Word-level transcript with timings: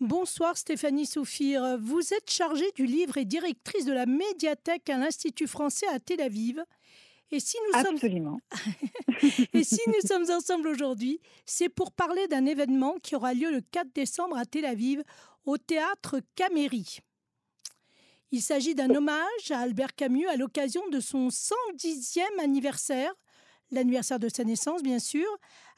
Bonsoir 0.00 0.58
Stéphanie 0.58 1.06
Soufir. 1.06 1.78
Vous 1.80 2.12
êtes 2.12 2.30
chargée 2.30 2.70
du 2.74 2.84
livre 2.84 3.16
et 3.16 3.24
directrice 3.24 3.86
de 3.86 3.94
la 3.94 4.04
médiathèque 4.04 4.90
à 4.90 4.98
l'Institut 4.98 5.46
français 5.46 5.86
à 5.86 5.98
Tel 5.98 6.20
Aviv. 6.20 6.62
Et 7.30 7.40
si 7.40 7.56
nous 7.66 7.80
Absolument. 7.80 8.38
Sommes... 8.52 9.30
et 9.54 9.64
si 9.64 9.80
nous 9.86 10.06
sommes 10.06 10.30
ensemble 10.30 10.68
aujourd'hui, 10.68 11.18
c'est 11.46 11.70
pour 11.70 11.92
parler 11.92 12.28
d'un 12.28 12.44
événement 12.44 12.96
qui 13.02 13.16
aura 13.16 13.32
lieu 13.32 13.50
le 13.50 13.62
4 13.62 13.88
décembre 13.94 14.36
à 14.36 14.44
Tel 14.44 14.66
Aviv 14.66 15.02
au 15.46 15.56
théâtre 15.56 16.20
Caméry. 16.34 16.98
Il 18.32 18.42
s'agit 18.42 18.74
d'un 18.74 18.94
hommage 18.94 19.50
à 19.50 19.60
Albert 19.60 19.94
Camus 19.94 20.28
à 20.28 20.36
l'occasion 20.36 20.86
de 20.88 21.00
son 21.00 21.28
110e 21.28 22.38
anniversaire, 22.38 23.14
l'anniversaire 23.70 24.18
de 24.18 24.28
sa 24.28 24.44
naissance 24.44 24.82
bien 24.82 24.98
sûr. 24.98 25.26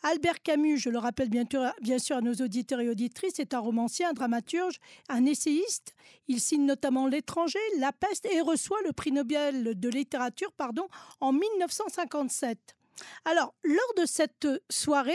Albert 0.02 0.42
Camus, 0.42 0.78
je 0.78 0.90
le 0.90 0.98
rappelle 0.98 1.28
bien 1.28 1.98
sûr, 1.98 2.16
à 2.16 2.20
nos 2.20 2.34
auditeurs 2.34 2.80
et 2.80 2.88
auditrices, 2.88 3.40
est 3.40 3.54
un 3.54 3.58
romancier, 3.58 4.04
un 4.04 4.12
dramaturge, 4.12 4.78
un 5.08 5.26
essayiste. 5.26 5.94
Il 6.28 6.40
signe 6.40 6.64
notamment 6.64 7.06
L'étranger, 7.06 7.58
La 7.78 7.92
peste 7.92 8.26
et 8.26 8.40
reçoit 8.40 8.78
le 8.84 8.92
prix 8.92 9.12
Nobel 9.12 9.78
de 9.78 9.88
littérature 9.88 10.52
pardon, 10.52 10.86
en 11.20 11.32
1957. 11.32 12.76
Alors, 13.24 13.54
lors 13.64 13.94
de 13.96 14.06
cette 14.06 14.48
soirée, 14.70 15.14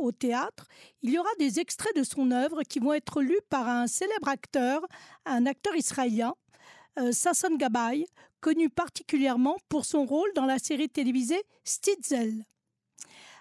au 0.00 0.12
théâtre, 0.12 0.66
il 1.02 1.10
y 1.10 1.18
aura 1.18 1.30
des 1.38 1.60
extraits 1.60 1.94
de 1.94 2.02
son 2.02 2.30
œuvre 2.30 2.62
qui 2.62 2.78
vont 2.78 2.92
être 2.92 3.20
lus 3.20 3.40
par 3.50 3.68
un 3.68 3.86
célèbre 3.86 4.28
acteur, 4.28 4.80
un 5.26 5.46
acteur 5.46 5.76
israélien, 5.76 6.34
Sasson 7.12 7.56
Gabay, 7.56 8.06
connu 8.40 8.68
particulièrement 8.68 9.56
pour 9.68 9.84
son 9.84 10.04
rôle 10.04 10.30
dans 10.34 10.46
la 10.46 10.58
série 10.58 10.88
télévisée 10.88 11.42
Stitzel. 11.64 12.44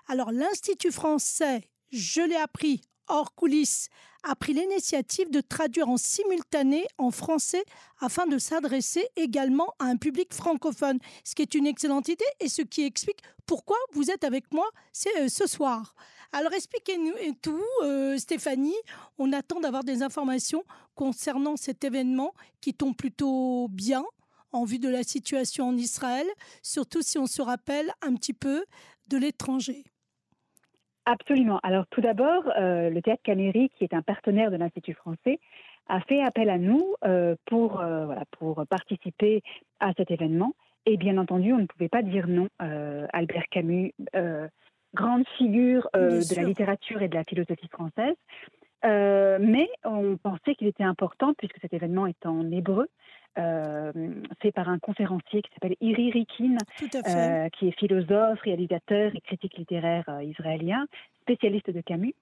Alors 0.08 0.32
l'Institut 0.32 0.92
français, 0.92 1.70
je 1.92 2.22
l'ai 2.22 2.36
appris 2.36 2.82
hors 3.10 3.36
coulisses, 3.36 3.90
a 4.24 4.36
pris 4.36 4.54
l'initiative 4.54 5.30
de 5.30 5.42
traduire 5.42 5.90
en 5.90 5.98
simultané 5.98 6.86
en 6.98 7.12
français 7.12 7.64
afin 8.00 8.28
de 8.28 8.38
s'adresser 8.38 9.08
également 9.16 9.74
à 9.80 9.86
un 9.86 9.98
public 9.98 10.34
francophone, 10.34 11.00
ce 11.24 11.36
qui 11.36 11.42
est 11.42 11.56
une 11.56 11.68
excellente 11.68 12.08
idée 12.08 12.26
et 12.40 12.50
ce 12.50 12.62
qui 12.62 12.84
explique 12.84 13.22
pourquoi 13.46 13.78
vous 13.94 14.12
êtes 14.12 14.24
avec 14.24 14.52
moi 14.54 14.70
euh, 15.18 15.28
ce 15.28 15.48
soir. 15.48 15.96
Alors 16.32 16.54
expliquez-nous 16.54 17.14
tout, 17.42 17.64
euh, 17.84 18.18
Stéphanie. 18.18 18.76
On 19.18 19.34
attend 19.34 19.60
d'avoir 19.60 19.84
des 19.84 20.04
informations 20.04 20.64
concernant 20.96 21.56
cet 21.56 21.84
événement 21.84 22.34
qui 22.62 22.74
tombe 22.74 22.96
plutôt 22.96 23.68
bien 23.70 24.04
en 24.52 24.66
vue 24.66 24.80
de 24.80 24.90
la 24.90 25.04
situation 25.04 25.70
en 25.70 25.78
Israël, 25.78 26.28
surtout 26.62 27.02
si 27.02 27.18
on 27.18 27.28
se 27.28 27.42
rappelle 27.42 27.92
un 28.02 28.16
petit 28.16 28.34
peu 28.34 28.66
de 29.08 29.18
l'étranger. 29.18 29.86
Absolument. 31.12 31.60
Alors 31.64 31.86
tout 31.90 32.02
d'abord, 32.02 32.44
euh, 32.58 32.90
le 32.90 33.02
Théâtre 33.02 33.24
Caméry, 33.24 33.70
qui 33.76 33.84
est 33.84 33.94
un 33.94 34.02
partenaire 34.02 34.52
de 34.52 34.58
l'Institut 34.58 34.94
français, 34.94 35.40
a 35.88 36.02
fait 36.02 36.22
appel 36.22 36.50
à 36.50 36.58
nous 36.58 36.94
euh, 37.04 37.36
pour, 37.46 37.78
voilà, 37.78 38.24
pour 38.38 38.64
participer 38.70 39.42
à 39.80 39.92
cet 39.98 40.12
événement. 40.12 40.54
Et 40.86 40.98
bien 40.98 41.18
entendu, 41.18 41.52
on 41.54 41.58
ne 41.58 41.66
pouvait 41.66 41.90
pas 41.90 42.04
dire 42.04 42.28
non. 42.28 42.48
Albert 42.60 43.46
Camus 43.50 43.94
grande 44.94 45.28
figure 45.38 45.88
euh, 45.96 46.22
de 46.22 46.36
la 46.36 46.44
littérature 46.44 47.02
et 47.02 47.08
de 47.08 47.16
la 47.16 47.24
philosophie 47.24 47.70
française. 47.72 48.16
Euh, 48.86 49.38
mais 49.42 49.70
on 49.84 50.18
pensait 50.18 50.56
qu'il 50.56 50.68
était 50.68 50.84
important, 50.84 51.34
puisque 51.34 51.60
cet 51.62 51.74
événement 51.74 52.08
est 52.08 52.26
en 52.26 52.50
hébreu, 52.50 52.88
euh, 52.88 52.88
fait 53.36 54.52
par 54.52 54.70
un 54.70 54.80
conférencier 54.80 55.42
qui 55.42 55.50
s'appelle 55.54 55.76
Iri 55.82 56.12
Rikin, 56.12 56.58
qui 57.54 57.68
est 57.68 57.80
philosophe, 57.80 58.42
réalisateur 58.42 59.12
et 59.16 59.22
critique 59.22 59.58
littéraire 59.58 60.06
israélien, 60.22 60.86
spécialiste 61.22 61.72
de 61.72 61.82
Camus. 61.82 62.16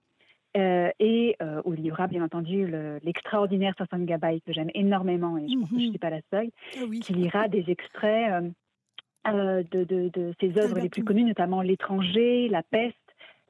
et 0.55 1.38
où 1.66 1.73
il 1.73 1.85
y 1.85 1.91
aura 1.91 2.08
bien 2.08 2.23
entendu 2.23 2.67
l'extraordinaire 3.03 3.73
le, 3.80 4.05
Gabay 4.05 4.41
que 4.45 4.53
j'aime 4.53 4.72
énormément, 4.73 5.38
et 5.38 5.47
je 5.47 5.58
pense 5.58 5.69
que 5.69 5.75
je 5.75 5.81
ne 5.81 5.85
mhm. 5.85 5.89
suis 5.91 6.00
pas 6.00 6.09
la 6.09 6.22
seule, 6.31 6.50
ah 6.75 6.85
qui 7.02 7.13
lira 7.13 7.47
des 7.47 7.66
extraits 7.69 8.52
euh, 9.28 9.63
de, 9.72 9.84
de, 9.84 10.34
ses 10.40 10.57
œuvres 10.57 10.79
les 10.79 10.90
plus 10.90 11.03
connues, 11.03 11.23
notamment 11.23 11.62
L'étranger, 11.62 12.47
La 12.50 12.63
peste, 12.63 12.96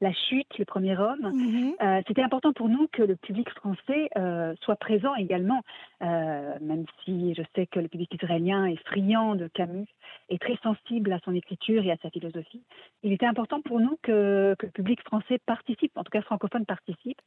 La 0.00 0.12
chute, 0.12 0.58
Le 0.58 0.64
premier 0.64 0.96
homme. 0.96 1.32
Mhm. 1.32 1.74
Euh, 1.82 2.00
c'était 2.06 2.22
important 2.22 2.52
pour 2.52 2.68
nous 2.68 2.86
que 2.92 3.02
le 3.02 3.16
public 3.16 3.50
français 3.50 4.08
euh, 4.16 4.54
soit 4.62 4.76
présent 4.76 5.14
également, 5.16 5.62
même 6.00 6.84
si 7.04 7.34
je 7.34 7.42
sais 7.54 7.66
que 7.66 7.80
le 7.80 7.88
public 7.88 8.14
israélien 8.14 8.66
est 8.66 8.78
friand 8.86 9.34
de 9.34 9.48
Camus 9.48 9.88
et 10.28 10.38
très 10.38 10.56
sensible 10.62 11.12
à 11.12 11.18
son 11.24 11.34
écriture 11.34 11.84
et 11.84 11.90
à 11.90 11.96
sa 12.02 12.10
philosophie. 12.10 12.62
Il 13.02 13.12
était 13.12 13.26
important 13.26 13.60
pour 13.60 13.80
nous 13.80 13.98
que, 14.02 14.54
que 14.58 14.66
le 14.66 14.72
public 14.72 15.00
français 15.02 15.38
participe, 15.44 15.92
en 15.96 16.04
tout 16.04 16.10
cas 16.10 16.22
francophone 16.22 16.64
participe. 16.64 17.20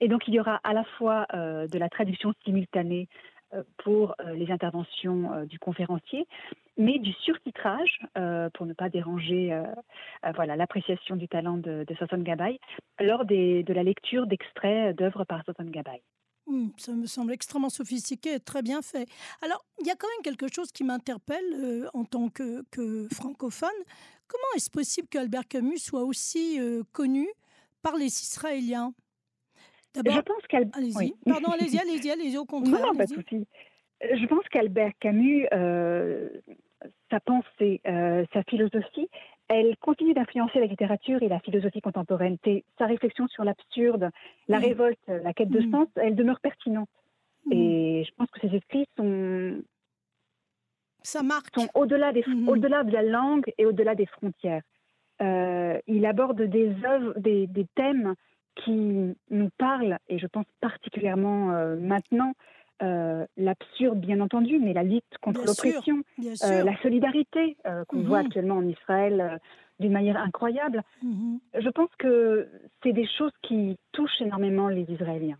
Et 0.00 0.08
donc 0.08 0.26
il 0.26 0.34
y 0.34 0.40
aura 0.40 0.60
à 0.64 0.72
la 0.72 0.84
fois 0.98 1.26
de 1.32 1.78
la 1.78 1.88
traduction 1.88 2.32
simultanée 2.44 3.08
euh, 3.08 3.35
pour 3.78 4.14
euh, 4.20 4.34
les 4.34 4.50
interventions 4.50 5.32
euh, 5.32 5.44
du 5.44 5.58
conférencier, 5.58 6.26
mais 6.76 6.98
du 6.98 7.12
surtitrage 7.12 8.00
pour 8.52 8.66
ne 8.66 8.74
pas 8.74 8.90
déranger 8.90 9.58
voilà 10.34 10.56
l'appréciation 10.56 11.16
du 11.16 11.26
talent 11.26 11.56
de, 11.56 11.86
de 11.88 12.16
Gabay 12.22 12.58
lors 13.00 13.24
des, 13.24 13.62
de 13.62 13.72
la 13.72 13.82
lecture 13.82 14.26
d'extraits 14.26 14.94
d'œuvres 14.94 15.24
par 15.24 15.42
Sasson 15.46 15.64
Gabay. 15.64 16.02
Hmm, 16.46 16.68
ça 16.76 16.92
me 16.92 17.06
semble 17.06 17.32
extrêmement 17.32 17.70
sophistiqué 17.70 18.34
et 18.34 18.40
très 18.40 18.60
bien 18.60 18.82
fait. 18.82 19.08
Alors, 19.40 19.64
il 19.80 19.86
y 19.86 19.90
a 19.90 19.94
quand 19.94 20.06
même 20.06 20.22
quelque 20.22 20.52
chose 20.54 20.70
qui 20.70 20.84
m'interpelle 20.84 21.88
en 21.94 22.04
tant 22.04 22.28
que, 22.28 22.62
que, 22.70 23.08
francophone. 23.10 23.70
Comment 24.28 24.54
est-ce 24.54 24.70
possible 24.70 25.08
qu'Albert 25.08 25.48
Camus 25.48 25.78
soit 25.78 26.04
aussi 26.04 26.60
connu 26.92 27.26
par 27.80 27.96
les 27.96 28.06
Israéliens? 28.06 28.92
Je 30.04 30.20
pense 30.20 30.42
qu'elle. 30.48 30.68
Allez-y. 30.72 31.14
Pardon, 31.24 31.50
allez-y, 31.52 31.78
allez-y, 31.80 32.10
allez-y, 32.10 32.36
au 32.36 32.44
contraire. 32.44 32.86
Non, 32.86 32.94
pas 32.94 33.06
de 33.06 33.14
souci. 33.14 33.46
Je 34.00 34.26
pense 34.26 34.44
qu'Albert 34.50 34.92
Camus, 35.00 35.46
euh, 35.52 36.28
sa 37.10 37.20
pensée, 37.20 37.80
euh, 37.86 38.24
sa 38.32 38.42
philosophie, 38.44 39.08
elle 39.48 39.76
continue 39.78 40.12
d'influencer 40.12 40.58
la 40.58 40.66
littérature 40.66 41.22
et 41.22 41.28
la 41.28 41.40
philosophie 41.40 41.80
contemporaine. 41.80 42.36
Sa 42.78 42.86
réflexion 42.86 43.26
sur 43.28 43.44
l'absurde, 43.44 44.10
la 44.48 44.58
révolte, 44.58 44.98
la 45.06 45.32
quête 45.32 45.50
de 45.50 45.62
sens, 45.70 45.88
elle 45.96 46.14
demeure 46.14 46.40
pertinente. 46.40 46.88
Et 47.50 48.04
je 48.06 48.14
pense 48.16 48.28
que 48.30 48.40
ses 48.40 48.56
écrits 48.56 48.86
sont. 48.96 49.62
Ça 51.02 51.22
marque. 51.22 51.54
Sont 51.54 51.68
au-delà, 51.74 52.12
des, 52.12 52.24
au-delà 52.48 52.82
de 52.82 52.92
la 52.92 53.02
langue 53.02 53.52
et 53.56 53.66
au-delà 53.66 53.94
des 53.94 54.06
frontières. 54.06 54.62
Euh, 55.22 55.78
il 55.86 56.04
aborde 56.04 56.42
des 56.42 56.72
œuvres, 56.84 57.14
des, 57.18 57.46
des 57.46 57.66
thèmes 57.76 58.14
qui 58.64 59.14
nous 59.30 59.50
parle, 59.58 59.98
et 60.08 60.18
je 60.18 60.26
pense 60.26 60.46
particulièrement 60.60 61.52
euh, 61.52 61.76
maintenant, 61.76 62.32
euh, 62.82 63.24
l'absurde, 63.36 64.00
bien 64.00 64.20
entendu, 64.20 64.58
mais 64.58 64.72
la 64.72 64.82
lutte 64.82 65.04
contre 65.22 65.44
l'oppression, 65.44 66.02
euh, 66.20 66.64
la 66.64 66.76
solidarité 66.82 67.56
qu'on 67.88 68.02
voit 68.02 68.20
mhm. 68.20 68.26
actuellement 68.26 68.56
en 68.56 68.68
Israël 68.68 69.40
d'une 69.80 69.92
manière 69.92 70.16
incroyable. 70.16 70.82
Mhm. 71.02 71.38
Je 71.58 71.68
pense 71.70 71.90
que 71.98 72.48
c'est 72.82 72.92
des 72.92 73.08
choses 73.18 73.32
qui 73.42 73.78
touchent 73.92 74.20
énormément 74.20 74.68
les 74.68 74.86
Israéliens. 74.90 75.38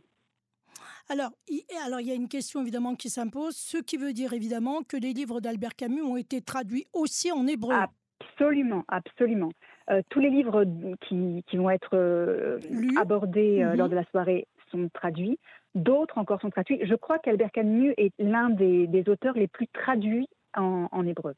Alors, 1.08 1.30
il, 1.48 1.62
alors, 1.86 2.00
il 2.00 2.08
y 2.08 2.10
a 2.10 2.14
une 2.14 2.28
question 2.28 2.62
évidemment 2.62 2.96
qui 2.96 3.10
s'impose, 3.10 3.54
ce 3.56 3.78
qui 3.78 3.96
veut 3.96 4.12
dire 4.12 4.32
évidemment 4.32 4.82
que 4.82 4.96
les 4.96 5.12
livres 5.12 5.40
d'Albert 5.40 5.76
Camus 5.76 6.02
ont 6.02 6.16
été 6.16 6.40
traduits 6.40 6.86
aussi 6.92 7.30
en 7.30 7.46
hébreu. 7.46 7.74
Absolument, 8.18 8.84
absolument. 8.88 9.50
Euh, 9.90 10.02
tous 10.10 10.20
les 10.20 10.30
livres 10.30 10.64
qui, 11.00 11.42
vont 11.56 11.70
être 11.70 11.90
euh, 11.94 12.58
abordés 12.98 13.62
euh, 13.62 13.76
lors 13.76 13.86
mhm. 13.86 13.92
de 13.92 13.96
la 13.96 14.04
soirée 14.06 14.48
sont 14.70 14.88
traduits. 14.92 15.38
D'autres 15.74 16.18
encore 16.18 16.40
sont 16.40 16.50
traduits. 16.50 16.80
Je 16.82 16.94
crois 16.94 17.18
qu'Albert 17.18 17.52
Camus 17.52 17.94
est 17.96 18.12
l'un 18.18 18.50
des, 18.50 19.04
auteurs 19.08 19.34
les 19.34 19.46
plus 19.46 19.68
traduits 19.68 20.28
en 20.54 21.06
hébreu. 21.06 21.34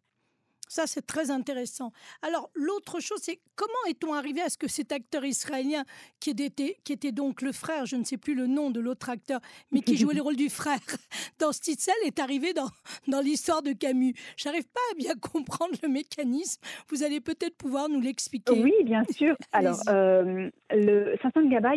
Ça, 0.68 0.86
c'est 0.86 1.06
très 1.06 1.30
intéressant. 1.30 1.92
Alors, 2.22 2.50
l'autre 2.54 3.00
chose, 3.00 3.20
c'est 3.22 3.40
comment 3.56 3.72
est-on 3.88 4.14
arrivé 4.14 4.40
à 4.40 4.48
ce 4.48 4.58
que 4.58 4.68
cet 4.68 4.92
acteur 4.92 5.24
israélien, 5.24 5.84
qui 6.20 6.30
était, 6.30 6.78
qui 6.84 6.92
était 6.92 7.12
donc 7.12 7.42
le 7.42 7.52
frère, 7.52 7.86
je 7.86 7.96
ne 7.96 8.04
sais 8.04 8.16
plus 8.16 8.34
le 8.34 8.46
nom 8.46 8.70
de 8.70 8.80
l'autre 8.80 9.10
acteur, 9.10 9.40
mais 9.72 9.80
qui 9.80 9.96
jouait 9.96 10.14
le 10.14 10.22
rôle 10.22 10.36
du 10.36 10.48
frère 10.48 10.78
dans 11.38 11.52
Stitzel, 11.52 11.94
est 12.04 12.18
arrivé 12.18 12.52
dans, 12.52 12.68
dans 13.06 13.20
l'histoire 13.20 13.62
de 13.62 13.72
Camus? 13.72 14.14
J'arrive 14.36 14.66
pas 14.66 14.80
à 14.92 14.94
bien 14.94 15.14
comprendre 15.20 15.74
le 15.82 15.88
mécanisme. 15.88 16.60
Vous 16.88 17.02
allez 17.02 17.20
peut-être 17.20 17.56
pouvoir 17.56 17.88
nous 17.88 18.00
l'expliquer. 18.00 18.62
Oui, 18.62 18.74
bien 18.84 19.04
sûr. 19.10 19.36
Alors, 19.52 19.80
euh, 19.88 20.50
le 20.70 21.16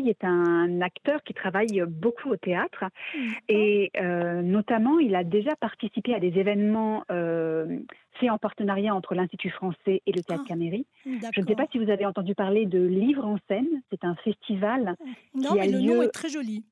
est 0.07 0.23
un 0.23 0.81
acteur 0.81 1.23
qui 1.23 1.33
travaille 1.33 1.83
beaucoup 1.87 2.29
au 2.29 2.37
théâtre 2.37 2.85
et 3.47 3.91
euh, 3.99 4.41
notamment, 4.41 4.99
il 4.99 5.15
a 5.15 5.23
déjà 5.23 5.55
participé 5.55 6.13
à 6.13 6.19
des 6.19 6.39
événements 6.39 7.03
euh, 7.11 7.79
fait 8.19 8.29
en 8.29 8.37
partenariat 8.37 8.93
entre 8.93 9.15
l'Institut 9.15 9.49
français 9.49 10.01
et 10.05 10.11
le 10.11 10.21
Théâtre 10.21 10.43
ah, 10.45 10.49
Caméry. 10.49 10.85
Je 11.05 11.41
ne 11.41 11.45
sais 11.45 11.55
pas 11.55 11.65
si 11.71 11.77
vous 11.77 11.89
avez 11.89 12.05
entendu 12.05 12.35
parler 12.35 12.65
de 12.65 12.79
Livre 12.79 13.25
en 13.25 13.37
scène. 13.47 13.81
C'est 13.89 14.03
un 14.03 14.15
festival. 14.15 14.95
Non, 15.35 15.55
mais 15.55 15.67
le 15.69 15.79
nom 15.79 16.01
est 16.01 16.09
très 16.09 16.29
joli. 16.29 16.63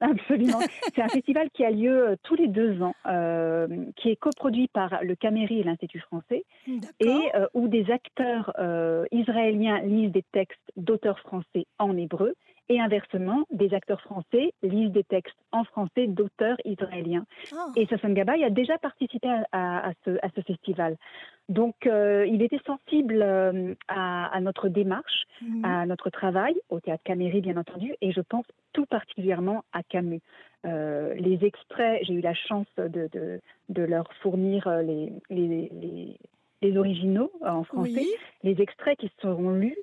Absolument. 0.00 0.60
C'est 0.94 1.02
un 1.02 1.08
festival 1.08 1.50
qui 1.50 1.64
a 1.64 1.70
lieu 1.70 2.10
euh, 2.10 2.16
tous 2.22 2.34
les 2.34 2.48
deux 2.48 2.82
ans, 2.82 2.94
euh, 3.06 3.66
qui 3.96 4.10
est 4.10 4.16
coproduit 4.16 4.68
par 4.68 5.02
le 5.02 5.14
Caméry 5.14 5.60
et 5.60 5.62
l'Institut 5.64 6.00
français, 6.00 6.44
et 7.00 7.30
euh, 7.34 7.46
où 7.54 7.68
des 7.68 7.90
acteurs 7.90 8.52
israéliens 9.10 9.80
lisent 9.80 10.12
des 10.12 10.24
textes 10.32 10.60
d'auteurs 10.76 11.18
français 11.20 11.66
en 11.78 11.96
hébreu 11.96 12.34
Et 12.70 12.80
inversement, 12.80 13.44
des 13.50 13.72
acteurs 13.72 14.00
français 14.02 14.52
lisent 14.62 14.92
des 14.92 15.04
textes 15.04 15.38
en 15.52 15.64
français 15.64 16.06
d'auteurs 16.06 16.58
israéliens. 16.64 17.24
Ah. 17.52 17.68
Et 17.76 17.86
Sasson 17.86 18.10
Gabay 18.10 18.44
a 18.44 18.50
déjà 18.50 18.76
participé 18.76 19.28
à, 19.52 19.88
à, 19.88 19.92
ce, 20.04 20.10
à 20.22 20.28
ce, 20.36 20.42
festival. 20.42 20.96
Donc, 21.48 21.86
euh, 21.86 22.26
il 22.26 22.42
était 22.42 22.60
sensible 22.66 23.22
euh, 23.22 23.74
à, 23.88 24.38
notre 24.40 24.68
démarche, 24.68 25.24
Mhm. 25.40 25.64
à 25.64 25.86
notre 25.86 26.10
travail, 26.10 26.54
au 26.68 26.80
théâtre 26.80 27.02
Caméry, 27.04 27.40
bien 27.40 27.56
entendu, 27.56 27.94
et 28.02 28.12
je 28.12 28.20
pense 28.20 28.44
tout 28.72 28.86
particulièrement 28.86 29.64
à 29.72 29.82
Camus. 29.82 30.20
Euh, 30.66 31.14
les 31.14 31.44
extraits, 31.44 32.00
j'ai 32.02 32.14
eu 32.14 32.20
la 32.20 32.34
chance 32.34 32.66
de, 32.76 33.08
de, 33.12 33.40
de 33.68 33.82
leur 33.82 34.12
fournir 34.20 34.68
les, 34.82 35.12
les, 35.30 35.70
les, 35.72 36.16
les 36.60 36.76
originaux 36.76 37.30
en 37.40 37.64
français. 37.64 37.92
Oui. 38.00 38.08
Les 38.42 38.60
extraits 38.60 38.98
qui 38.98 39.10
seront 39.22 39.50
lus 39.50 39.78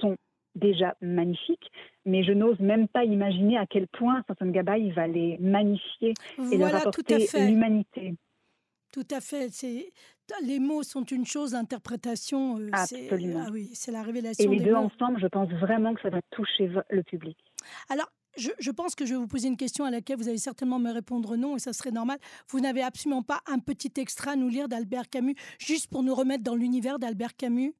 sont 0.00 0.16
déjà 0.56 0.96
magnifiques, 1.00 1.70
mais 2.04 2.24
je 2.24 2.32
n'ose 2.32 2.58
même 2.60 2.88
pas 2.88 3.04
imaginer 3.04 3.56
à 3.58 3.66
quel 3.66 3.86
point 3.88 4.22
Samson 4.26 4.50
Gabay 4.50 4.90
va 4.90 5.06
les 5.06 5.38
magnifier 5.38 6.14
et 6.52 6.56
leur 6.58 6.74
apporter 6.74 7.26
l'humanité. 7.34 8.14
Tout 8.92 9.06
à 9.10 9.20
fait. 9.20 9.48
C'est 9.52 9.92
les 10.42 10.58
mots 10.58 10.82
sont 10.82 11.04
une 11.04 11.24
chose, 11.24 11.52
l'interprétation, 11.52 12.58
euh, 12.58 12.68
c'est 12.86 13.04
Absolument. 13.04 13.44
ah 13.46 13.50
oui, 13.52 13.70
c'est 13.74 13.92
la 13.92 14.00
Et 14.00 14.02
révélation 14.02 14.50
les 14.50 14.58
des 14.58 14.64
deux 14.64 14.72
mots. 14.72 14.88
ensemble, 14.92 15.20
je 15.20 15.26
pense 15.26 15.48
vraiment 15.50 15.94
que 15.94 16.00
ça 16.00 16.10
va 16.10 16.20
toucher 16.30 16.68
le 16.90 17.02
public. 17.02 17.36
Alors, 17.90 18.08
je, 18.36 18.50
je 18.58 18.70
pense 18.70 18.94
que 18.94 19.06
je 19.06 19.14
vais 19.14 19.20
vous 19.20 19.26
poser 19.28 19.48
une 19.48 19.56
question 19.56 19.84
à 19.84 19.90
laquelle 19.90 20.16
vous 20.16 20.28
allez 20.28 20.38
certainement 20.38 20.78
me 20.78 20.90
répondre 20.90 21.36
non, 21.36 21.56
et 21.56 21.58
ça 21.58 21.72
serait 21.72 21.90
normal. 21.90 22.18
Vous 22.50 22.60
n'avez 22.60 22.82
absolument 22.82 23.22
pas 23.22 23.40
un 23.46 23.58
petit 23.58 23.92
extra 23.98 24.32
à 24.32 24.36
nous 24.36 24.48
lire 24.48 24.68
d'Albert 24.68 25.08
Camus, 25.08 25.36
juste 25.58 25.88
pour 25.90 26.02
nous 26.02 26.14
remettre 26.14 26.42
dans 26.42 26.54
l'univers 26.56 26.98
d'Albert 26.98 27.36
Camus? 27.36 27.74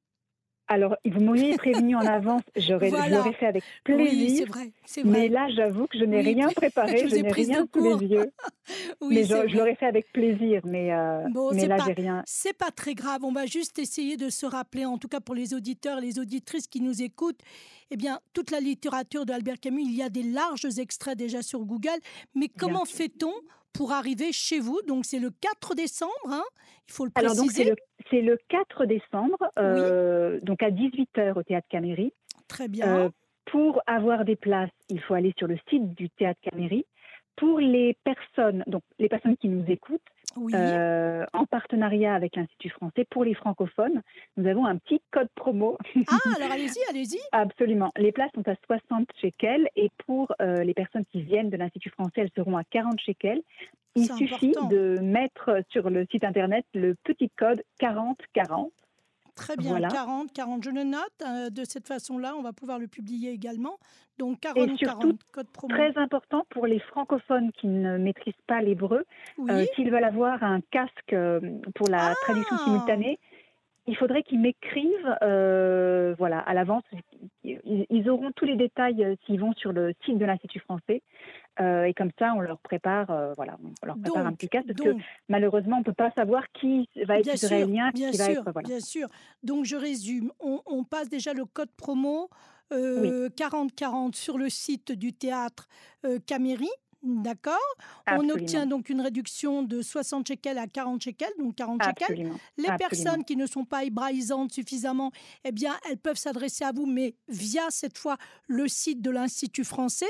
Alors, 0.68 0.96
vous 1.04 1.20
m'auriez 1.20 1.56
prévenu 1.56 1.94
en 1.94 2.00
avance, 2.00 2.42
j'aurais, 2.56 2.88
Voilà. 2.88 3.22
fait 3.32 3.46
avec 3.46 3.62
Oui, 3.88 3.94
plaisir. 3.94 4.38
c'est 4.38 4.52
vrai, 4.52 4.72
c'est 4.84 5.04
mais 5.04 5.28
là, 5.28 5.48
j'avoue 5.54 5.86
que 5.86 5.96
je 5.98 6.04
n'ai 6.04 6.18
Oui, 6.18 6.34
rien 6.34 6.48
préparé, 6.48 6.98
je 7.04 7.08
je, 7.08 7.14
n'ai 7.16 7.22
de 7.22 7.32
rien 7.34 7.66
sous 7.72 8.00
les 8.00 8.06
yeux. 8.08 8.32
Oui, 9.00 9.14
mais 9.14 9.24
je, 9.24 9.56
l'aurais 9.56 9.76
fait 9.76 9.86
avec 9.86 10.12
plaisir, 10.12 10.60
mais, 10.64 10.92
euh, 10.92 11.22
Bon, 11.30 11.54
mais 11.54 11.68
là, 11.68 11.76
j'ai 11.86 11.92
rien. 11.92 12.22
C'est 12.26 12.52
pas 12.56 12.72
très 12.72 12.94
grave. 12.94 13.22
On 13.22 13.30
va 13.30 13.46
juste 13.46 13.78
essayer 13.78 14.16
de 14.16 14.28
se 14.28 14.44
rappeler, 14.44 14.84
en 14.84 14.98
tout 14.98 15.06
cas 15.06 15.20
pour 15.20 15.36
les 15.36 15.54
auditeurs 15.54 16.00
les 16.00 16.18
auditrices 16.18 16.66
qui 16.66 16.80
nous 16.80 17.00
écoutent, 17.00 17.40
eh 17.92 17.96
bien, 17.96 18.19
toute 18.32 18.50
la 18.50 18.58
littérature 18.58 19.24
d'Albert 19.24 19.60
Camus, 19.60 19.82
il 19.84 19.94
y 19.94 20.02
a 20.02 20.08
des 20.08 20.24
larges 20.24 20.66
extraits 20.78 21.16
déjà 21.16 21.42
sur 21.42 21.60
Google. 21.64 22.00
Mais 22.34 22.48
comment 22.48 22.84
fait-on 22.84 23.32
pour 23.76 23.93
arriver 23.93 24.32
chez 24.32 24.61
vous 24.61 24.81
Donc, 24.87 25.05
c'est 25.05 25.19
le 25.19 25.31
4 25.31 25.75
décembre, 25.75 26.12
hein 26.28 26.44
il 26.88 26.93
faut 26.93 27.05
le 27.05 27.11
Alors, 27.14 27.34
donc, 27.34 27.50
c'est 27.50 27.64
préciser. 27.64 27.70
le, 27.70 27.76
c'est 28.11 28.23
le 28.23 28.38
4 28.49 28.87
décembre, 28.87 29.38
euh, 29.58 30.38
donc 30.43 30.62
à 30.62 30.70
18h 30.70 31.38
au 31.38 31.43
Théâtre 31.43 31.67
Caméry. 31.69 32.12
Très 32.49 32.69
bien. 32.69 32.96
Euh, 32.96 33.08
pour 33.46 33.81
avoir 33.87 34.25
des 34.25 34.37
places, 34.37 34.70
il 34.88 35.00
faut 35.00 35.14
aller 35.14 35.34
sur 35.37 35.49
le 35.49 35.58
site 35.69 35.94
du 35.94 36.11
Théâtre 36.11 36.40
Caméry. 36.43 36.87
Pour 37.37 37.58
les 37.61 37.96
personnes, 38.05 38.64
donc 38.67 38.82
les 38.99 39.08
personnes 39.08 39.37
qui 39.37 39.49
nous 39.49 39.64
écoutent, 39.70 40.00
oui. 40.36 40.52
euh, 40.54 41.24
en 41.32 41.46
partenariat 41.46 42.14
avec 42.14 42.36
l'Institut 42.36 42.70
français, 42.70 43.06
pour 43.10 43.24
les 43.24 43.34
francophones, 43.34 44.02
nous 44.36 44.46
avons 44.48 44.66
un 44.66 44.76
petit 44.76 45.00
code 45.10 45.28
promo. 45.34 45.78
Ah, 46.08 46.16
alors 46.36 46.52
allez-y, 46.52 46.78
allez-y. 46.90 47.18
Absolument. 47.32 47.92
Les 47.96 48.12
places 48.12 48.30
sont 48.34 48.48
à 48.48 48.54
60 48.66 49.08
shekels 49.20 49.68
et 49.76 49.90
pour 50.06 50.32
euh, 50.40 50.62
les 50.62 50.74
personnes 50.74 51.04
qui 51.06 51.22
viennent 51.22 51.50
de 51.50 51.56
l'Institut 51.56 51.90
français, 51.90 52.22
elles 52.22 52.30
seront 52.36 52.56
à 52.56 52.64
40 52.64 53.00
shekels. 53.00 53.42
Il 53.94 54.06
suffit 54.12 54.50
important. 54.50 54.68
de 54.68 54.98
mettre 55.00 55.62
sur 55.70 55.88
le 55.88 56.06
site 56.10 56.24
internet 56.24 56.66
le 56.74 56.94
petit 57.02 57.30
code 57.30 57.62
4040. 57.78 58.70
Très 59.36 59.56
bien. 59.56 59.70
Voilà. 59.70 59.88
40, 59.88 60.32
40, 60.32 60.64
je 60.64 60.70
le 60.70 60.82
note. 60.82 61.02
euh, 61.24 61.50
de 61.50 61.62
cette 61.64 61.86
façon-là, 61.86 62.34
on 62.36 62.42
va 62.42 62.52
pouvoir 62.52 62.78
le 62.78 62.88
publier 62.88 63.30
également. 63.30 63.78
Donc, 64.18 64.38
Et 64.38 64.48
40, 64.66 64.78
surtout, 64.78 64.98
40, 65.00 65.18
code 65.32 65.48
promo. 65.48 65.74
Très 65.74 65.96
important 65.98 66.46
pour 66.48 66.66
les 66.66 66.78
francophones 66.80 67.52
qui 67.52 67.66
ne 67.66 67.98
maîtrisent 67.98 68.34
pas 68.46 68.62
l'hébreu, 68.62 69.04
Oui. 69.38 69.50
Euh, 69.50 69.64
S'ils 69.74 69.90
veulent 69.90 70.04
avoir 70.04 70.42
un 70.42 70.60
casque 70.70 71.12
euh, 71.12 71.40
pour 71.74 71.88
la 71.88 72.14
traduction 72.22 72.56
Ah 72.58 72.64
simultanée, 72.64 73.18
il 73.86 73.96
faudrait 73.96 74.22
qu'ils 74.22 74.40
m'écrivent 74.40 75.16
euh, 75.22 76.14
voilà, 76.18 76.38
à 76.38 76.54
l'avance. 76.54 76.82
Ils, 77.44 77.86
ils 77.90 78.08
auront 78.10 78.32
tous 78.34 78.46
les 78.46 78.56
détails 78.56 79.16
s'ils 79.26 79.38
vont 79.38 79.52
sur 79.52 79.72
le 79.72 79.92
site 80.04 80.18
de 80.18 80.24
l'Institut 80.24 80.60
français. 80.60 81.02
Euh, 81.61 81.85
et 81.85 81.94
comme 81.94 82.11
ça, 82.19 82.35
on 82.35 82.41
leur 82.41 82.58
prépare, 82.58 83.11
euh, 83.11 83.32
voilà, 83.37 83.56
on 83.82 83.87
leur 83.87 83.99
prépare 83.99 84.26
un 84.26 84.32
petit 84.32 84.49
casque 84.49 84.67
parce 84.67 84.76
donc, 84.79 84.99
que 84.99 85.03
malheureusement, 85.29 85.76
on 85.76 85.81
ne 85.81 85.85
peut 85.85 85.93
pas 85.93 86.11
savoir 86.11 86.44
qui 86.53 86.88
va 87.06 87.19
être 87.19 87.32
israélien, 87.32 87.91
bien 87.94 88.11
qui 88.11 88.19
va 88.19 88.25
sûr, 88.25 88.43
être. 88.43 88.53
Voilà. 88.53 88.69
bien 88.69 88.81
sûr. 88.81 89.08
Donc 89.43 89.64
je 89.64 89.76
résume, 89.76 90.32
on, 90.41 90.61
on 90.67 90.85
passe 90.85 91.08
déjà 91.08 91.32
le 91.32 91.44
code 91.44 91.70
promo 91.76 92.29
euh, 92.73 93.29
4040 93.37 94.17
sur 94.17 94.38
le 94.38 94.49
site 94.49 94.91
du 94.91 95.12
théâtre 95.12 95.69
euh, 96.05 96.19
Caméry. 96.26 96.69
D'accord? 97.03 97.58
On 98.11 98.29
obtient 98.31 98.67
donc 98.67 98.88
une 98.88 99.00
réduction 99.00 99.62
de 99.62 99.81
60 99.81 100.26
shekels 100.26 100.58
à 100.58 100.67
40 100.67 101.00
shekels, 101.00 101.32
donc 101.38 101.55
40 101.55 101.85
shekels. 101.85 102.17
Les 102.56 102.64
absolument. 102.64 102.76
personnes 102.79 103.25
qui 103.25 103.37
ne 103.37 103.47
sont 103.47 103.64
pas 103.64 103.85
hébraïsantes 103.85 104.50
suffisamment, 104.50 105.12
eh 105.44 105.53
bien, 105.53 105.75
elles 105.88 105.99
peuvent 105.99 106.17
s'adresser 106.17 106.64
à 106.64 106.73
vous, 106.73 106.87
mais 106.87 107.14
via 107.29 107.62
cette 107.70 107.97
fois 107.97 108.17
le 108.49 108.67
site 108.67 109.03
de 109.03 109.11
l'Institut 109.11 109.62
français 109.62 110.06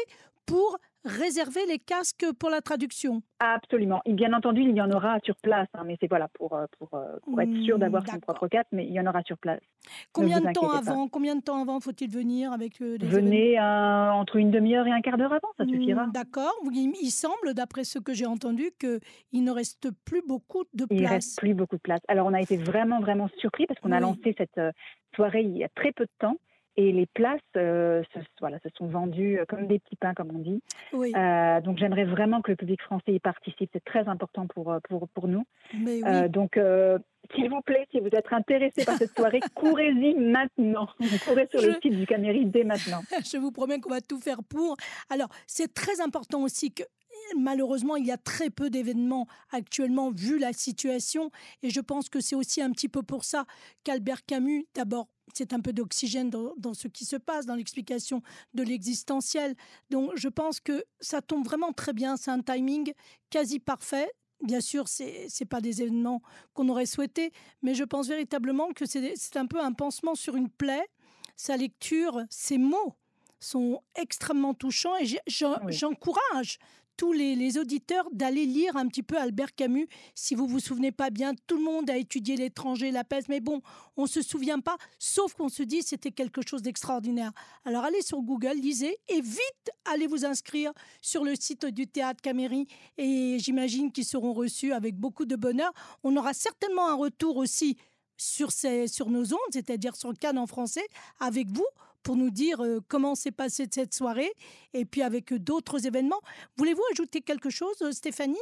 pour 0.46 0.78
réserver 1.06 1.60
les 1.68 1.78
casques 1.78 2.26
pour 2.38 2.50
la 2.50 2.60
traduction. 2.60 3.22
Absolument. 3.38 4.02
Et 4.04 4.12
bien 4.12 4.32
entendu, 4.32 4.62
il 4.62 4.74
y 4.74 4.80
en 4.80 4.90
aura 4.90 5.18
sur 5.24 5.36
place, 5.36 5.68
hein, 5.74 5.82
mais 5.86 5.96
c'est 6.00 6.08
voilà 6.08 6.28
pour, 6.34 6.54
euh, 6.54 6.66
pour, 6.78 6.94
euh, 6.94 7.16
pour 7.22 7.40
être 7.40 7.62
sûr 7.64 7.78
d'avoir 7.78 8.06
son 8.06 8.18
propre 8.18 8.48
casque, 8.48 8.68
mais 8.72 8.86
il 8.86 8.92
y 8.92 9.00
en 9.00 9.06
aura 9.06 9.22
sur 9.22 9.38
place. 9.38 9.60
Combien 10.12 10.40
de 10.40 10.52
temps 10.52 10.68
pas. 10.68 10.78
avant 10.78 11.08
Combien 11.08 11.36
de 11.36 11.42
temps 11.42 11.62
avant 11.62 11.80
faut-il 11.80 12.10
venir 12.10 12.52
avec 12.52 12.80
euh, 12.80 12.96
les 12.98 13.06
Venez 13.06 13.58
euh, 13.58 14.10
entre 14.12 14.36
une 14.36 14.50
demi-heure 14.50 14.86
et 14.86 14.92
un 14.92 15.00
quart 15.00 15.16
d'heure 15.16 15.32
avant, 15.32 15.48
ça 15.56 15.64
suffira. 15.64 16.06
Hmm, 16.06 16.12
D'accord. 16.12 16.52
Il, 16.72 17.10
semble, 17.10 17.54
d'après 17.54 17.84
ce 17.84 17.98
que 17.98 18.12
j'ai 18.12 18.26
entendu, 18.26 18.70
qu'il 18.78 19.44
ne 19.44 19.50
reste 19.50 19.90
plus 20.04 20.22
beaucoup 20.26 20.64
de 20.74 20.86
Il 20.90 20.98
place. 20.98 21.10
reste 21.10 21.38
plus 21.38 21.54
beaucoup 21.54 21.76
de 21.76 21.82
place. 21.82 22.00
Alors 22.08 22.26
on 22.26 22.34
a 22.34 22.40
été 22.40 22.56
vraiment 22.56 23.00
vraiment 23.00 23.28
surpris 23.38 23.66
parce 23.66 23.78
qu'on 23.80 23.92
a 23.92 24.00
lancé 24.00 24.34
cette 24.36 24.60
soirée 25.14 25.42
il 25.42 25.56
y 25.56 25.64
a 25.64 25.68
très 25.68 25.92
peu 25.92 26.04
de 26.04 26.10
temps 26.18 26.36
et 26.76 26.92
les 26.92 27.06
places 27.06 27.40
euh, 27.56 28.02
se, 28.14 28.18
voilà, 28.40 28.58
se 28.60 28.68
sont 28.76 28.86
vendues 28.86 29.38
euh, 29.38 29.44
comme 29.48 29.66
des 29.66 29.78
petits 29.78 29.96
pains 29.96 30.14
comme 30.14 30.30
on 30.34 30.38
dit. 30.38 30.62
Oui, 30.92 31.12
Euh, 31.16 31.60
donc 31.60 31.78
j'aimerais 31.78 32.04
vraiment 32.04 32.42
que 32.42 32.50
le 32.50 32.56
public 32.56 32.82
français 32.82 33.12
y 33.14 33.18
participe. 33.18 33.70
C'est 33.72 33.84
très 33.84 34.06
important 34.08 34.46
pour 34.46 34.76
pour 34.88 35.08
pour 35.08 35.28
nous. 35.28 35.44
mais 35.74 36.02
oui. 36.02 36.02
Euh, 36.06 36.28
donc 36.28 36.58
s'il 37.34 37.50
vous 37.50 37.60
plaît, 37.62 37.86
si 37.90 38.00
vous 38.00 38.08
êtes 38.08 38.32
intéressé 38.32 38.84
par 38.84 38.96
cette 38.96 39.16
soirée, 39.16 39.40
courez-y 39.54 40.14
maintenant. 40.14 40.88
Vous 41.00 41.18
courez 41.26 41.48
sur 41.50 41.60
le 41.60 41.74
site 41.82 41.96
du 41.96 42.06
Caméry 42.06 42.44
dès 42.46 42.64
maintenant. 42.64 43.00
Je 43.32 43.38
vous 43.38 43.50
promets 43.50 43.80
qu'on 43.80 43.90
va 43.90 44.00
tout 44.00 44.20
faire 44.20 44.42
pour. 44.48 44.76
Alors, 45.10 45.28
c'est 45.46 45.72
très 45.72 46.00
important 46.00 46.42
aussi 46.42 46.72
que 46.72 46.84
malheureusement, 47.36 47.96
il 47.96 48.06
y 48.06 48.12
a 48.12 48.16
très 48.16 48.50
peu 48.50 48.70
d'événements 48.70 49.26
actuellement 49.50 50.10
vu 50.10 50.38
la 50.38 50.52
situation. 50.52 51.30
Et 51.62 51.70
je 51.70 51.80
pense 51.80 52.08
que 52.08 52.20
c'est 52.20 52.36
aussi 52.36 52.62
un 52.62 52.70
petit 52.70 52.88
peu 52.88 53.02
pour 53.02 53.24
ça 53.24 53.44
qu'Albert 53.84 54.24
Camus, 54.24 54.66
d'abord, 54.74 55.08
c'est 55.34 55.52
un 55.52 55.60
peu 55.60 55.72
d'oxygène 55.72 56.30
dans, 56.30 56.54
dans 56.56 56.74
ce 56.74 56.88
qui 56.88 57.04
se 57.04 57.16
passe, 57.16 57.46
dans 57.46 57.54
l'explication 57.54 58.22
de 58.54 58.62
l'existentiel. 58.62 59.54
Donc, 59.90 60.12
je 60.16 60.28
pense 60.28 60.60
que 60.60 60.84
ça 61.00 61.20
tombe 61.20 61.44
vraiment 61.44 61.72
très 61.72 61.92
bien. 61.92 62.16
C'est 62.16 62.30
un 62.30 62.40
timing 62.42 62.92
quasi 63.30 63.58
parfait. 63.58 64.10
Bien 64.42 64.60
sûr, 64.60 64.86
ce 64.88 65.02
n'est 65.02 65.46
pas 65.48 65.60
des 65.60 65.80
événements 65.82 66.20
qu'on 66.54 66.68
aurait 66.68 66.86
souhaité, 66.86 67.32
mais 67.62 67.74
je 67.74 67.84
pense 67.84 68.06
véritablement 68.08 68.72
que 68.72 68.84
c'est 68.86 69.36
un 69.36 69.46
peu 69.46 69.60
un 69.60 69.72
pansement 69.72 70.14
sur 70.14 70.36
une 70.36 70.50
plaie. 70.50 70.86
Sa 71.36 71.56
lecture, 71.56 72.22
ses 72.30 72.58
mots 72.58 72.94
sont 73.40 73.82
extrêmement 73.94 74.54
touchants 74.54 74.96
et 74.96 75.04
j'ai- 75.06 75.20
j'en- 75.26 75.58
Oui. 75.64 75.72
Tous 76.96 77.12
les, 77.12 77.34
les 77.34 77.58
auditeurs 77.58 78.08
d'aller 78.12 78.46
lire 78.46 78.76
un 78.76 78.86
petit 78.88 79.02
peu 79.02 79.18
Albert 79.18 79.54
Camus. 79.54 79.88
Si 80.14 80.34
vous 80.34 80.46
vous 80.46 80.60
souvenez 80.60 80.92
pas 80.92 81.10
bien, 81.10 81.34
tout 81.46 81.56
le 81.56 81.64
monde 81.64 81.90
a 81.90 81.96
étudié 81.96 82.36
l'étranger, 82.36 82.90
la 82.90 83.04
peste, 83.04 83.28
mais 83.28 83.40
bon, 83.40 83.60
on 83.96 84.06
se 84.06 84.22
souvient 84.22 84.60
pas, 84.60 84.76
sauf 84.98 85.34
qu'on 85.34 85.48
se 85.48 85.62
dit 85.62 85.82
c'était 85.82 86.10
quelque 86.10 86.40
chose 86.46 86.62
d'extraordinaire. 86.62 87.32
Alors 87.64 87.84
allez 87.84 88.02
sur 88.02 88.20
Google, 88.22 88.54
lisez 88.54 88.98
et 89.08 89.20
vite 89.20 89.70
allez 89.84 90.06
vous 90.06 90.24
inscrire 90.24 90.72
sur 91.02 91.24
le 91.24 91.34
site 91.34 91.66
du 91.66 91.86
théâtre 91.86 92.20
Caméry 92.22 92.66
et 92.98 93.36
j'imagine 93.38 93.92
qu'ils 93.92 94.04
seront 94.04 94.32
reçus 94.32 94.72
avec 94.72 94.96
beaucoup 94.96 95.24
de 95.24 95.36
bonheur. 95.36 95.72
On 96.02 96.16
aura 96.16 96.34
certainement 96.34 96.88
un 96.88 96.94
retour 96.94 97.36
aussi 97.36 97.76
sur, 98.16 98.50
ces, 98.50 98.88
sur 98.88 99.10
nos 99.10 99.34
ondes, 99.34 99.52
c'est-à-dire 99.52 99.96
sur 99.96 100.12
Cannes 100.14 100.38
en 100.38 100.46
français, 100.46 100.86
avec 101.20 101.48
vous 101.48 101.66
pour 102.06 102.16
nous 102.16 102.30
dire 102.30 102.60
euh, 102.62 102.78
comment 102.88 103.16
s'est 103.16 103.32
passée 103.32 103.66
cette 103.68 103.92
soirée 103.92 104.30
et 104.72 104.84
puis 104.84 105.02
avec 105.02 105.32
euh, 105.32 105.40
d'autres 105.40 105.88
événements. 105.88 106.20
Voulez-vous 106.56 106.82
ajouter 106.92 107.20
quelque 107.20 107.50
chose, 107.50 107.74
euh, 107.82 107.90
Stéphanie? 107.90 108.36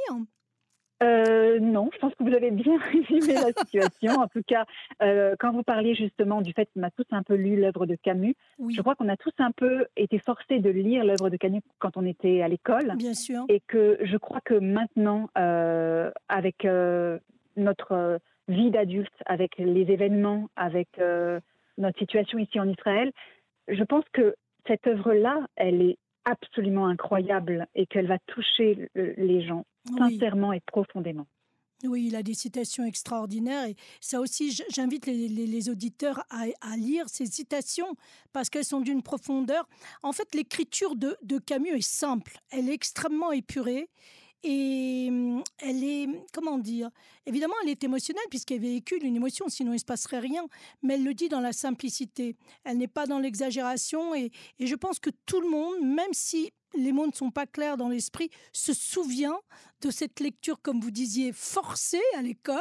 Euh, 1.02 1.58
non, 1.60 1.88
je 1.94 1.98
pense 1.98 2.14
que 2.14 2.22
vous 2.24 2.34
avez 2.34 2.50
bien 2.50 2.76
résumé 2.92 3.34
la 3.34 3.52
situation. 3.52 4.20
En 4.20 4.28
tout 4.28 4.42
cas, 4.46 4.66
euh, 5.02 5.34
quand 5.38 5.52
vous 5.52 5.62
parliez 5.62 5.94
justement 5.94 6.42
du 6.42 6.52
fait 6.52 6.68
qu'on 6.74 6.82
a 6.82 6.90
tous 6.90 7.06
un 7.10 7.22
peu 7.22 7.34
lu 7.34 7.58
l'œuvre 7.58 7.86
de 7.86 7.96
Camus, 7.96 8.36
Oui, 8.58 8.74
je 8.74 8.82
crois 8.82 8.94
qu'on 8.94 9.08
a 9.08 9.16
tous 9.16 9.32
un 9.38 9.50
peu 9.50 9.86
été 9.96 10.18
forcés 10.18 10.60
de 10.60 10.68
lire 10.70 11.02
l'œuvre 11.02 11.30
de 11.30 11.36
Camus 11.38 11.62
quand 11.78 11.96
on 11.96 12.04
était 12.04 12.42
à 12.42 12.48
l'école. 12.48 12.92
bien 12.96 13.14
sûr. 13.14 13.44
Et 13.48 13.60
que 13.66 13.98
je 14.02 14.16
crois 14.18 14.40
que 14.44 14.54
maintenant, 14.54 15.30
euh, 15.38 16.10
avec 16.28 16.66
notre 17.56 18.20
vie 18.48 18.70
d'adulte, 18.70 19.14
avec 19.24 19.56
les 19.56 19.90
événements, 19.90 20.48
avec 20.54 20.88
notre 21.78 21.98
situation 21.98 22.38
ici 22.38 22.60
en 22.60 22.68
Israël, 22.68 23.10
je 23.68 23.82
pense 23.84 24.04
que 24.12 24.34
cette 24.66 24.86
œuvre-là, 24.86 25.46
elle 25.56 25.82
est 25.82 25.98
absolument 26.24 26.86
incroyable 26.86 27.66
et 27.74 27.86
qu'elle 27.86 28.06
va 28.06 28.18
toucher 28.26 28.88
les 28.94 29.46
gens 29.46 29.66
sincèrement 29.98 30.52
et 30.52 30.60
profondément. 30.60 31.26
Oui, 31.82 32.06
il 32.06 32.16
a 32.16 32.22
des 32.22 32.34
citations 32.34 32.84
extraordinaires 32.84 33.66
et 33.66 33.76
ça 34.00 34.20
aussi, 34.20 34.58
j'invite 34.70 35.06
les, 35.06 35.68
auditeurs 35.68 36.24
à, 36.30 36.76
lire 36.76 37.08
ces 37.08 37.26
citations 37.26 37.94
parce 38.32 38.48
qu'elles 38.48 38.64
sont 38.64 38.80
d'une 38.80 39.02
profondeur. 39.02 39.68
En 40.02 40.12
fait, 40.12 40.34
l'écriture 40.34 40.96
de, 40.96 41.16
de, 41.22 41.38
Camus 41.38 41.76
est 41.76 41.82
simple, 41.82 42.38
elle 42.50 42.70
est 42.70 42.74
extrêmement 42.74 43.32
épurée 43.32 43.90
et 44.44 45.10
mmh, 45.10 45.42
elle 45.58 45.82
est, 45.82 46.08
comment 46.32 46.58
dire, 46.58 46.90
évidemment, 47.24 47.54
elle 47.62 47.70
est 47.70 47.82
émotionnelle 47.82 48.24
puisqu'elle 48.28 48.60
véhicule 48.60 49.02
une 49.02 49.16
émotion, 49.16 49.48
sinon 49.48 49.72
il 49.72 49.76
ne 49.76 49.78
se 49.78 49.84
passerait 49.86 50.20
rien, 50.20 50.46
mais 50.82 50.94
elle 50.94 51.04
le 51.04 51.14
dit 51.14 51.30
dans 51.30 51.40
la 51.40 51.52
simplicité. 51.52 52.36
Elle 52.62 52.76
n'est 52.76 52.86
pas 52.86 53.06
dans 53.06 53.18
l'exagération 53.18 54.14
et, 54.14 54.30
et 54.58 54.66
je 54.66 54.74
pense 54.74 55.00
que 55.00 55.10
tout 55.24 55.40
le 55.40 55.48
monde, 55.48 55.80
même 55.82 56.12
si 56.12 56.52
les 56.76 56.92
mots 56.92 57.06
ne 57.06 57.12
sont 57.12 57.30
pas 57.30 57.46
clairs 57.46 57.78
dans 57.78 57.88
l'esprit, 57.88 58.28
se 58.52 58.74
souvient 58.74 59.38
de 59.80 59.90
cette 59.90 60.20
lecture, 60.20 60.60
comme 60.60 60.80
vous 60.80 60.90
disiez, 60.90 61.32
forcée 61.32 62.02
à 62.16 62.22
l'école, 62.22 62.58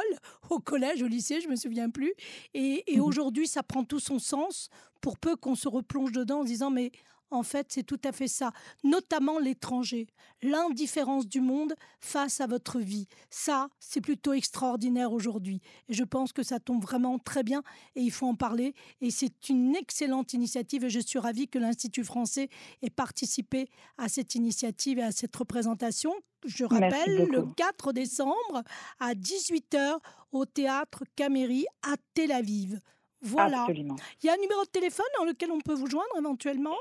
au 0.50 0.60
collège, 0.60 1.02
au 1.02 1.06
lycée, 1.06 1.40
je 1.40 1.48
me 1.48 1.56
souviens 1.56 1.90
plus. 1.90 2.14
Et, 2.54 2.84
et 2.86 2.98
mmh 2.98 3.02
aujourd'hui, 3.02 3.46
ça 3.46 3.62
prend 3.62 3.84
tout 3.84 4.00
son 4.00 4.18
sens 4.18 4.70
pour 5.02 5.18
peu 5.18 5.36
qu'on 5.36 5.54
se 5.54 5.68
replonge 5.68 6.12
dedans 6.12 6.40
en 6.40 6.44
disant, 6.44 6.70
mais 6.70 6.92
en 7.34 7.42
fait, 7.42 7.66
c'est 7.70 7.82
tout 7.82 8.00
à 8.04 8.12
fait 8.12 8.28
ça, 8.28 8.52
notamment 8.82 9.38
l'étranger, 9.38 10.06
l'indifférence 10.42 11.26
du 11.26 11.40
monde 11.40 11.74
face 12.00 12.40
à 12.40 12.46
votre 12.46 12.78
vie. 12.78 13.06
Ça, 13.30 13.68
c'est 13.78 14.00
plutôt 14.00 14.32
extraordinaire 14.32 15.12
aujourd'hui. 15.12 15.60
Et 15.88 15.94
je 15.94 16.04
pense 16.04 16.32
que 16.32 16.42
ça 16.42 16.60
tombe 16.60 16.82
vraiment 16.82 17.18
très 17.18 17.42
bien 17.42 17.62
et 17.96 18.00
il 18.00 18.10
faut 18.10 18.26
en 18.26 18.34
parler. 18.34 18.74
Et 19.00 19.10
c'est 19.10 19.48
une 19.48 19.74
excellente 19.76 20.32
initiative 20.32 20.84
et 20.84 20.90
je 20.90 21.00
suis 21.00 21.18
ravie 21.18 21.48
que 21.48 21.58
l'Institut 21.58 22.04
français 22.04 22.48
ait 22.82 22.90
participé 22.90 23.68
à 23.98 24.08
cette 24.08 24.34
initiative 24.34 24.98
et 24.98 25.02
à 25.02 25.12
cette 25.12 25.34
représentation. 25.34 26.12
Je 26.44 26.64
rappelle, 26.64 27.26
le 27.30 27.42
4 27.56 27.92
décembre 27.92 28.62
à 29.00 29.14
18h 29.14 29.98
au 30.32 30.44
théâtre 30.44 31.04
Caméry 31.16 31.64
à 31.82 31.94
Tel 32.12 32.32
Aviv. 32.32 32.80
Voilà. 33.22 33.66
Il 33.70 34.26
y 34.26 34.28
a 34.28 34.34
un 34.34 34.36
numéro 34.36 34.62
de 34.64 34.68
téléphone 34.68 35.06
dans 35.18 35.24
lequel 35.24 35.50
on 35.50 35.60
peut 35.60 35.72
vous 35.72 35.86
joindre 35.86 36.14
éventuellement? 36.18 36.76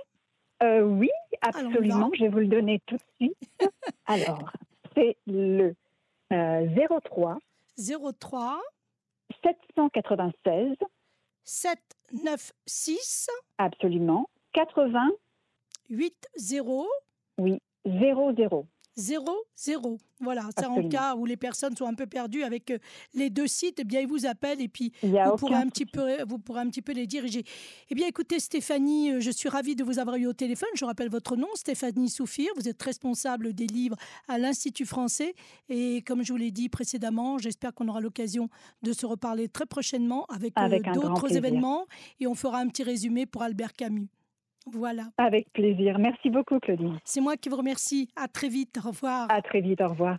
Euh, 0.63 0.81
oui, 0.81 1.09
absolument. 1.41 2.09
Je 2.13 2.23
vais 2.23 2.29
vous 2.29 2.39
le 2.39 2.47
donner 2.47 2.81
tout 2.85 2.95
de 2.95 3.03
suite. 3.19 3.37
Alors, 4.05 4.51
c'est 4.95 5.17
le 5.27 5.75
03 6.29 7.37
03 7.77 8.61
796 9.43 10.77
796 11.43 13.27
absolument 13.57 14.29
80 14.53 15.09
80 15.83 16.77
oui 17.37 17.59
00 17.85 18.65
00 18.95 19.47
voilà, 20.23 20.47
c'est 20.57 20.65
en 20.65 20.87
cas 20.87 21.15
où 21.15 21.25
les 21.25 21.35
personnes 21.35 21.75
sont 21.75 21.85
un 21.85 21.93
peu 21.93 22.05
perdues 22.05 22.43
avec 22.43 22.71
euh, 22.71 22.77
les 23.13 23.29
deux 23.29 23.47
sites, 23.47 23.79
eh 23.79 23.83
bien, 23.83 23.99
ils 23.99 24.07
vous 24.07 24.25
appellent 24.25 24.61
et 24.61 24.69
puis 24.69 24.93
vous 25.01 25.35
pourrez, 25.37 25.55
un 25.55 25.67
petit 25.67 25.85
peu, 25.85 26.23
vous 26.23 26.39
pourrez 26.39 26.61
un 26.61 26.69
petit 26.69 26.81
peu 26.81 26.93
les 26.93 27.05
diriger. 27.05 27.43
Eh 27.89 27.95
bien, 27.95 28.07
écoutez, 28.07 28.39
Stéphanie, 28.39 29.11
euh, 29.11 29.19
je 29.19 29.31
suis 29.31 29.49
ravie 29.49 29.75
de 29.75 29.83
vous 29.83 29.99
avoir 29.99 30.15
eu 30.15 30.25
au 30.25 30.33
téléphone. 30.33 30.69
Je 30.75 30.85
rappelle 30.85 31.09
votre 31.09 31.35
nom, 31.35 31.49
Stéphanie 31.55 32.09
Soufir. 32.09 32.49
Vous 32.55 32.69
êtes 32.69 32.81
responsable 32.81 33.53
des 33.53 33.67
livres 33.67 33.97
à 34.29 34.37
l'Institut 34.37 34.85
français. 34.85 35.35
Et 35.67 36.01
comme 36.03 36.23
je 36.23 36.31
vous 36.31 36.37
l'ai 36.37 36.51
dit 36.51 36.69
précédemment, 36.69 37.37
j'espère 37.37 37.73
qu'on 37.73 37.89
aura 37.89 37.99
l'occasion 37.99 38.49
de 38.81 38.93
se 38.93 39.05
reparler 39.05 39.49
très 39.49 39.65
prochainement 39.65 40.25
avec, 40.29 40.53
avec 40.55 40.87
euh, 40.87 40.93
d'autres 40.93 41.35
événements 41.35 41.85
et 42.21 42.27
on 42.27 42.35
fera 42.35 42.59
un 42.59 42.67
petit 42.67 42.83
résumé 42.83 43.25
pour 43.25 43.43
Albert 43.43 43.73
Camus. 43.73 44.07
Voilà. 44.71 45.03
Avec 45.17 45.51
plaisir. 45.53 45.99
Merci 45.99 46.29
beaucoup, 46.29 46.59
Claudine. 46.59 46.99
C'est 47.03 47.21
moi 47.21 47.35
qui 47.37 47.49
vous 47.49 47.57
remercie. 47.57 48.09
À 48.15 48.27
très 48.27 48.49
vite. 48.49 48.79
Au 48.83 48.89
revoir. 48.89 49.27
À 49.29 49.41
très 49.41 49.61
vite. 49.61 49.81
Au 49.81 49.89
revoir. 49.89 50.17